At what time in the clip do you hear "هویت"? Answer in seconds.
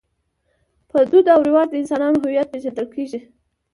2.23-2.47